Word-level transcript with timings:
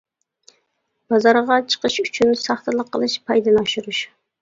بازارغا 1.15 1.59
چىقىش 1.75 1.99
ئۈچۈن 2.07 2.35
ساختىلىق 2.47 2.93
قىلىش، 2.97 3.23
پايدىنى 3.31 3.67
ئاشۇرۇش. 3.67 4.07